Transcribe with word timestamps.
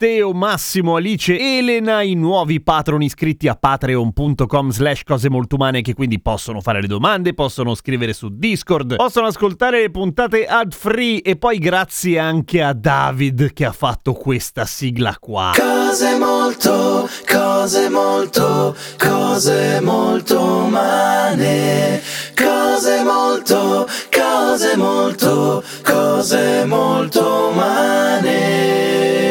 Matteo, 0.00 0.32
Massimo, 0.32 0.94
Alice, 0.94 1.36
Elena, 1.36 2.02
i 2.02 2.14
nuovi 2.14 2.60
patron 2.60 3.02
iscritti 3.02 3.48
a 3.48 3.56
patreon.com 3.56 4.70
slash 4.70 5.02
cose 5.02 5.28
molto 5.28 5.56
umane 5.56 5.82
che 5.82 5.94
quindi 5.94 6.20
possono 6.20 6.60
fare 6.60 6.80
le 6.80 6.86
domande, 6.86 7.34
possono 7.34 7.74
scrivere 7.74 8.12
su 8.12 8.28
Discord, 8.30 8.94
possono 8.94 9.26
ascoltare 9.26 9.80
le 9.80 9.90
puntate 9.90 10.46
ad 10.46 10.72
free 10.72 11.20
e 11.20 11.34
poi 11.34 11.58
grazie 11.58 12.20
anche 12.20 12.62
a 12.62 12.74
David 12.74 13.52
che 13.52 13.64
ha 13.64 13.72
fatto 13.72 14.12
questa 14.12 14.66
sigla 14.66 15.16
qua. 15.18 15.50
Cose 15.56 16.16
molto, 16.16 17.08
cose 17.28 17.88
molto, 17.88 18.76
cose 18.98 19.80
molto 19.80 20.40
umane. 20.40 22.00
Cose 22.36 23.02
molto, 23.02 23.88
cose 24.12 24.76
molto, 24.76 25.64
cose 25.82 26.64
molto 26.66 27.48
umane. 27.50 29.27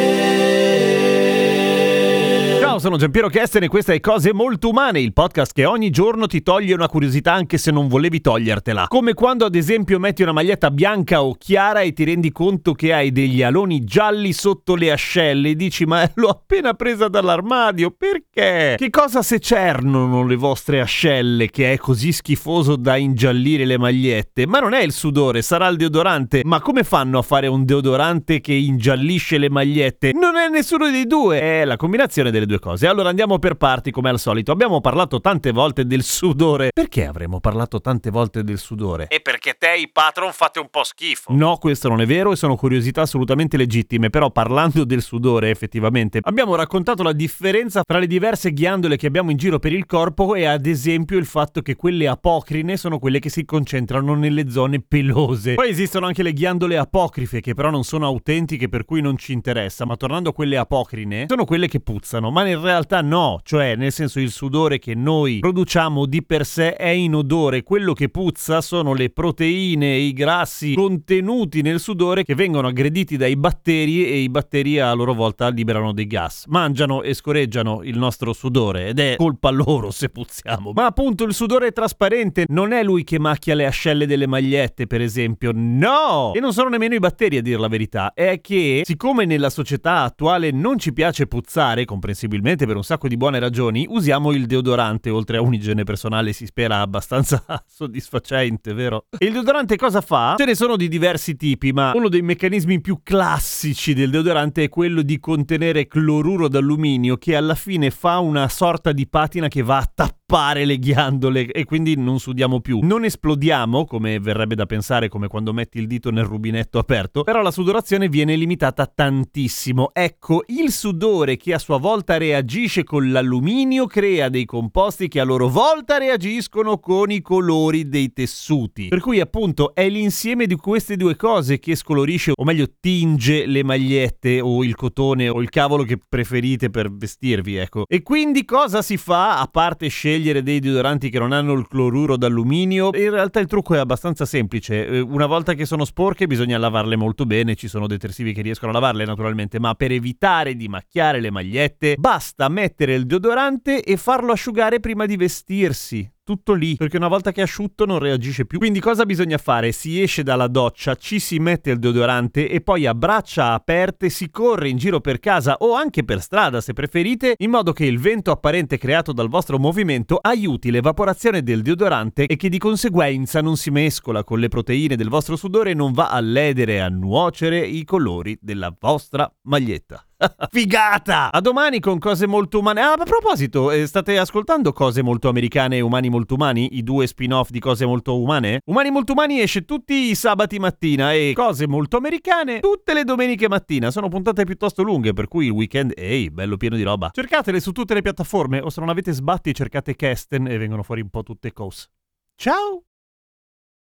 Ciao, 2.78 2.86
sono 2.86 2.96
Giampiero 2.96 3.28
Kesten 3.28 3.64
e 3.64 3.68
questa 3.68 3.92
è 3.92 3.98
Cose 3.98 4.32
Molto 4.32 4.68
Umane, 4.68 5.00
il 5.00 5.12
podcast 5.12 5.52
che 5.52 5.64
ogni 5.64 5.90
giorno 5.90 6.28
ti 6.28 6.44
toglie 6.44 6.74
una 6.74 6.86
curiosità 6.86 7.32
anche 7.32 7.58
se 7.58 7.72
non 7.72 7.88
volevi 7.88 8.20
togliertela. 8.20 8.86
Come 8.86 9.14
quando 9.14 9.44
ad 9.44 9.56
esempio 9.56 9.98
metti 9.98 10.22
una 10.22 10.30
maglietta 10.30 10.70
bianca 10.70 11.24
o 11.24 11.34
chiara 11.34 11.80
e 11.80 11.92
ti 11.92 12.04
rendi 12.04 12.30
conto 12.30 12.74
che 12.74 12.92
hai 12.92 13.10
degli 13.10 13.42
aloni 13.42 13.82
gialli 13.82 14.32
sotto 14.32 14.76
le 14.76 14.92
ascelle 14.92 15.48
e 15.50 15.54
dici 15.56 15.86
ma 15.86 16.08
l'ho 16.14 16.28
appena 16.28 16.74
presa 16.74 17.08
dall'armadio, 17.08 17.90
perché? 17.90 18.76
Che 18.78 18.90
cosa 18.90 19.22
se 19.22 19.40
cernono 19.40 20.24
le 20.24 20.36
vostre 20.36 20.80
ascelle 20.80 21.50
che 21.50 21.72
è 21.72 21.78
così 21.78 22.12
schifoso 22.12 22.76
da 22.76 22.96
ingiallire 22.96 23.64
le 23.64 23.76
magliette? 23.76 24.46
Ma 24.46 24.60
non 24.60 24.72
è 24.72 24.82
il 24.82 24.92
sudore, 24.92 25.42
sarà 25.42 25.66
il 25.66 25.78
deodorante. 25.78 26.42
Ma 26.44 26.60
come 26.60 26.84
fanno 26.84 27.18
a 27.18 27.22
fare 27.22 27.48
un 27.48 27.64
deodorante 27.64 28.40
che 28.40 28.52
ingiallisce 28.52 29.36
le 29.36 29.50
magliette? 29.50 30.12
Non 30.12 30.36
è 30.36 30.48
nessuno 30.48 30.88
dei 30.88 31.08
due, 31.08 31.40
è 31.40 31.64
la 31.64 31.76
combinazione 31.76 32.30
delle 32.30 32.46
due 32.46 32.60
cose. 32.60 32.66
Allora 32.72 33.08
andiamo 33.08 33.38
per 33.38 33.54
parti 33.54 33.90
come 33.90 34.08
al 34.10 34.18
solito. 34.18 34.52
Abbiamo 34.52 34.80
parlato 34.80 35.20
tante 35.20 35.52
volte 35.52 35.86
del 35.86 36.02
sudore. 36.02 36.70
Perché 36.72 37.06
avremmo 37.06 37.40
parlato 37.40 37.80
tante 37.80 38.10
volte 38.10 38.44
del 38.44 38.58
sudore? 38.58 39.06
E 39.08 39.20
perché 39.20 39.56
te 39.58 39.76
i 39.76 39.88
patron 39.90 40.32
fate 40.32 40.58
un 40.58 40.68
po' 40.70 40.84
schifo. 40.84 41.32
No, 41.32 41.56
questo 41.58 41.88
non 41.88 42.00
è 42.00 42.06
vero 42.06 42.32
e 42.32 42.36
sono 42.36 42.56
curiosità 42.56 43.02
assolutamente 43.02 43.56
legittime, 43.56 44.10
però 44.10 44.30
parlando 44.30 44.84
del 44.84 45.02
sudore 45.02 45.50
effettivamente 45.50 46.20
abbiamo 46.22 46.54
raccontato 46.54 47.02
la 47.02 47.12
differenza 47.12 47.82
tra 47.82 47.98
le 47.98 48.06
diverse 48.06 48.52
ghiandole 48.52 48.96
che 48.96 49.06
abbiamo 49.06 49.30
in 49.30 49.36
giro 49.36 49.58
per 49.58 49.72
il 49.72 49.86
corpo 49.86 50.34
e 50.34 50.44
ad 50.44 50.66
esempio 50.66 51.18
il 51.18 51.26
fatto 51.26 51.62
che 51.62 51.76
quelle 51.76 52.08
apocrine 52.08 52.76
sono 52.76 52.98
quelle 52.98 53.18
che 53.18 53.30
si 53.30 53.44
concentrano 53.44 54.14
nelle 54.14 54.50
zone 54.50 54.80
pelose. 54.80 55.54
Poi 55.54 55.68
esistono 55.68 56.06
anche 56.06 56.22
le 56.22 56.32
ghiandole 56.32 56.76
apocrife 56.76 57.40
che 57.40 57.54
però 57.54 57.70
non 57.70 57.84
sono 57.84 58.06
autentiche 58.06 58.68
per 58.68 58.84
cui 58.84 59.00
non 59.00 59.16
ci 59.16 59.32
interessa, 59.32 59.84
ma 59.84 59.96
tornando 59.96 60.30
a 60.30 60.32
quelle 60.32 60.56
apocrine 60.56 61.26
sono 61.28 61.44
quelle 61.44 61.68
che 61.68 61.80
puzzano, 61.80 62.30
ma 62.30 62.42
in 62.58 62.64
realtà 62.64 63.00
no, 63.00 63.40
cioè 63.44 63.76
nel 63.76 63.92
senso 63.92 64.20
il 64.20 64.30
sudore 64.30 64.78
che 64.78 64.94
noi 64.94 65.38
produciamo 65.38 66.06
di 66.06 66.24
per 66.24 66.44
sé 66.44 66.74
è 66.74 66.88
inodore, 66.88 67.62
quello 67.62 67.92
che 67.92 68.08
puzza 68.08 68.60
sono 68.60 68.92
le 68.92 69.10
proteine 69.10 69.96
i 69.96 70.12
grassi 70.12 70.74
contenuti 70.74 71.62
nel 71.62 71.80
sudore 71.80 72.24
che 72.24 72.34
vengono 72.34 72.68
aggrediti 72.68 73.16
dai 73.16 73.36
batteri 73.36 74.04
e 74.06 74.18
i 74.18 74.28
batteri 74.28 74.80
a 74.80 74.92
loro 74.92 75.14
volta 75.14 75.48
liberano 75.48 75.92
dei 75.92 76.06
gas, 76.06 76.44
mangiano 76.46 77.02
e 77.02 77.14
scorreggiano 77.14 77.82
il 77.84 77.96
nostro 77.96 78.32
sudore 78.32 78.88
ed 78.88 78.98
è 78.98 79.14
colpa 79.16 79.50
loro 79.50 79.90
se 79.90 80.08
puzziamo. 80.08 80.72
Ma 80.74 80.86
appunto 80.86 81.24
il 81.24 81.34
sudore 81.34 81.68
è 81.68 81.72
trasparente, 81.72 82.44
non 82.48 82.72
è 82.72 82.82
lui 82.82 83.04
che 83.04 83.18
macchia 83.18 83.54
le 83.54 83.66
ascelle 83.66 84.06
delle 84.06 84.26
magliette 84.26 84.86
per 84.86 85.00
esempio, 85.00 85.52
no! 85.54 86.32
E 86.34 86.40
non 86.40 86.52
sono 86.52 86.68
nemmeno 86.68 86.94
i 86.94 86.98
batteri 86.98 87.36
a 87.36 87.42
dire 87.42 87.58
la 87.58 87.68
verità, 87.68 88.12
è 88.14 88.40
che 88.40 88.82
siccome 88.84 89.24
nella 89.24 89.50
società 89.50 90.02
attuale 90.02 90.50
non 90.50 90.78
ci 90.78 90.92
piace 90.92 91.26
puzzare, 91.26 91.84
comprensibilmente 91.84 92.46
per 92.56 92.76
un 92.76 92.84
sacco 92.84 93.08
di 93.08 93.16
buone 93.16 93.38
ragioni, 93.38 93.86
usiamo 93.88 94.32
il 94.32 94.46
deodorante 94.46 95.10
oltre 95.10 95.36
a 95.36 95.40
un'igiene 95.40 95.84
personale 95.84 96.32
si 96.32 96.46
spera 96.46 96.80
abbastanza 96.80 97.42
soddisfacente, 97.66 98.72
vero? 98.72 99.06
E 99.18 99.26
il 99.26 99.32
deodorante 99.32 99.76
cosa 99.76 100.00
fa? 100.00 100.34
Ce 100.36 100.44
ne 100.44 100.54
sono 100.54 100.76
di 100.76 100.88
diversi 100.88 101.36
tipi, 101.36 101.72
ma 101.72 101.92
uno 101.94 102.08
dei 102.08 102.22
meccanismi 102.22 102.80
più 102.80 103.00
classici 103.02 103.94
del 103.94 104.10
deodorante 104.10 104.64
è 104.64 104.68
quello 104.68 105.02
di 105.02 105.18
contenere 105.18 105.86
cloruro 105.86 106.48
d'alluminio 106.48 107.16
che 107.16 107.36
alla 107.36 107.54
fine 107.54 107.90
fa 107.90 108.18
una 108.18 108.48
sorta 108.48 108.92
di 108.92 109.06
patina 109.08 109.48
che 109.48 109.62
va 109.62 109.78
a 109.78 109.90
tappare 109.92 110.17
le 110.30 110.78
ghiandole 110.78 111.46
e 111.46 111.64
quindi 111.64 111.96
non 111.96 112.20
sudiamo 112.20 112.60
più. 112.60 112.80
Non 112.82 113.04
esplodiamo, 113.04 113.86
come 113.86 114.20
verrebbe 114.20 114.54
da 114.54 114.66
pensare 114.66 115.08
come 115.08 115.26
quando 115.26 115.54
metti 115.54 115.78
il 115.78 115.86
dito 115.86 116.10
nel 116.10 116.24
rubinetto 116.24 116.78
aperto, 116.78 117.22
però 117.22 117.40
la 117.40 117.50
sudorazione 117.50 118.10
viene 118.10 118.36
limitata 118.36 118.84
tantissimo. 118.86 119.88
Ecco, 119.90 120.44
il 120.48 120.70
sudore 120.70 121.38
che 121.38 121.54
a 121.54 121.58
sua 121.58 121.78
volta 121.78 122.18
reagisce 122.18 122.84
con 122.84 123.10
l'alluminio 123.10 123.86
crea 123.86 124.28
dei 124.28 124.44
composti 124.44 125.08
che 125.08 125.18
a 125.18 125.24
loro 125.24 125.48
volta 125.48 125.96
reagiscono 125.96 126.78
con 126.78 127.10
i 127.10 127.22
colori 127.22 127.88
dei 127.88 128.12
tessuti. 128.12 128.88
Per 128.88 129.00
cui 129.00 129.20
appunto 129.20 129.74
è 129.74 129.88
l'insieme 129.88 130.46
di 130.46 130.56
queste 130.56 130.96
due 130.96 131.16
cose 131.16 131.58
che 131.58 131.74
scolorisce 131.74 132.32
o 132.34 132.44
meglio 132.44 132.66
tinge 132.78 133.46
le 133.46 133.64
magliette 133.64 134.42
o 134.42 134.62
il 134.62 134.74
cotone 134.74 135.30
o 135.30 135.40
il 135.40 135.48
cavolo 135.48 135.84
che 135.84 135.98
preferite 136.06 136.68
per 136.68 136.92
vestirvi, 136.92 137.56
ecco. 137.56 137.84
E 137.88 138.02
quindi 138.02 138.44
cosa 138.44 138.82
si 138.82 138.98
fa 138.98 139.40
a 139.40 139.46
parte 139.46 139.88
scegliere 139.88 140.17
dei 140.18 140.60
deodoranti 140.60 141.10
che 141.10 141.18
non 141.18 141.32
hanno 141.32 141.52
il 141.52 141.66
cloruro 141.66 142.16
d'alluminio? 142.16 142.90
In 142.94 143.10
realtà 143.10 143.40
il 143.40 143.46
trucco 143.46 143.74
è 143.74 143.78
abbastanza 143.78 144.26
semplice. 144.26 144.86
Eh, 144.86 145.00
Una 145.00 145.26
volta 145.26 145.54
che 145.54 145.64
sono 145.64 145.84
sporche 145.84 146.26
bisogna 146.26 146.58
lavarle 146.58 146.96
molto 146.96 147.24
bene, 147.24 147.54
ci 147.54 147.68
sono 147.68 147.86
detersivi 147.86 148.32
che 148.32 148.42
riescono 148.42 148.70
a 148.70 148.74
lavarle 148.74 149.04
naturalmente, 149.04 149.58
ma 149.58 149.74
per 149.74 149.92
evitare 149.92 150.54
di 150.54 150.68
macchiare 150.68 151.20
le 151.20 151.30
magliette 151.30 151.96
basta 151.98 152.48
mettere 152.48 152.94
il 152.94 153.06
deodorante 153.06 153.82
e 153.82 153.96
farlo 153.96 154.32
asciugare 154.32 154.80
prima 154.80 155.06
di 155.06 155.16
vestirsi. 155.16 156.10
Tutto 156.28 156.52
lì, 156.52 156.76
perché 156.76 156.98
una 156.98 157.08
volta 157.08 157.32
che 157.32 157.40
è 157.40 157.44
asciutto 157.44 157.86
non 157.86 157.98
reagisce 157.98 158.44
più. 158.44 158.58
Quindi 158.58 158.80
cosa 158.80 159.06
bisogna 159.06 159.38
fare? 159.38 159.72
Si 159.72 159.98
esce 159.98 160.22
dalla 160.22 160.46
doccia, 160.46 160.94
ci 160.94 161.20
si 161.20 161.38
mette 161.38 161.70
il 161.70 161.78
deodorante 161.78 162.50
e 162.50 162.60
poi 162.60 162.84
a 162.84 162.94
braccia 162.94 163.54
aperte 163.54 164.10
si 164.10 164.28
corre 164.28 164.68
in 164.68 164.76
giro 164.76 165.00
per 165.00 165.20
casa 165.20 165.56
o 165.60 165.72
anche 165.72 166.04
per 166.04 166.20
strada 166.20 166.60
se 166.60 166.74
preferite, 166.74 167.32
in 167.38 167.48
modo 167.48 167.72
che 167.72 167.86
il 167.86 167.98
vento 167.98 168.30
apparente 168.30 168.76
creato 168.76 169.14
dal 169.14 169.30
vostro 169.30 169.58
movimento 169.58 170.18
aiuti 170.20 170.70
l'evaporazione 170.70 171.42
del 171.42 171.62
deodorante 171.62 172.26
e 172.26 172.36
che 172.36 172.50
di 172.50 172.58
conseguenza 172.58 173.40
non 173.40 173.56
si 173.56 173.70
mescola 173.70 174.22
con 174.22 174.38
le 174.38 174.48
proteine 174.48 174.96
del 174.96 175.08
vostro 175.08 175.34
sudore 175.34 175.70
e 175.70 175.74
non 175.74 175.92
va 175.92 176.10
a 176.10 176.20
ledere 176.20 176.74
e 176.74 176.80
a 176.80 176.90
nuocere 176.90 177.66
i 177.66 177.84
colori 177.84 178.36
della 178.38 178.70
vostra 178.78 179.34
maglietta. 179.44 180.07
Figata! 180.50 181.30
A 181.30 181.40
domani 181.40 181.80
con 181.80 181.98
cose 181.98 182.26
molto 182.26 182.58
umane. 182.58 182.80
Ah, 182.80 182.92
a 182.92 183.04
proposito, 183.04 183.70
eh, 183.70 183.86
state 183.86 184.18
ascoltando 184.18 184.72
cose 184.72 185.02
molto 185.02 185.28
americane 185.28 185.76
e 185.76 185.80
umani 185.80 186.08
molto 186.08 186.34
umani? 186.34 186.76
I 186.76 186.82
due 186.82 187.06
spin-off 187.06 187.50
di 187.50 187.60
cose 187.60 187.86
molto 187.86 188.20
umane? 188.20 188.60
Umani 188.66 188.90
molto 188.90 189.12
umani 189.12 189.40
esce 189.40 189.64
tutti 189.64 190.10
i 190.10 190.14
sabati 190.14 190.58
mattina 190.58 191.12
e 191.12 191.32
cose 191.34 191.68
molto 191.68 191.96
americane 191.96 192.60
tutte 192.60 192.94
le 192.94 193.04
domeniche 193.04 193.48
mattina. 193.48 193.90
Sono 193.90 194.08
puntate 194.08 194.44
piuttosto 194.44 194.82
lunghe, 194.82 195.12
per 195.12 195.28
cui 195.28 195.46
il 195.46 195.52
weekend, 195.52 195.92
ehi, 195.96 196.30
bello 196.30 196.56
pieno 196.56 196.76
di 196.76 196.82
roba. 196.82 197.10
Cercatele 197.12 197.60
su 197.60 197.72
tutte 197.72 197.94
le 197.94 198.02
piattaforme 198.02 198.60
o 198.60 198.70
se 198.70 198.80
non 198.80 198.88
avete 198.88 199.12
sbatti 199.12 199.54
cercate 199.54 199.94
Kesten 199.94 200.48
e 200.48 200.58
vengono 200.58 200.82
fuori 200.82 201.00
un 201.00 201.10
po' 201.10 201.22
tutte 201.22 201.52
cose. 201.52 201.86
Ciao! 202.34 202.87